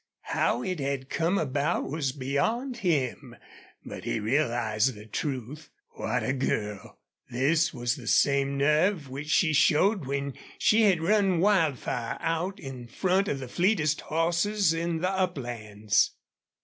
[0.33, 3.35] How it had come about was beyond him,
[3.85, 5.69] but he realized the truth.
[5.91, 6.97] What a girl!
[7.29, 12.87] This was the same nerve which she showed when she had run Wildfire out in
[12.87, 16.15] front of the fleetest horses in the uplands.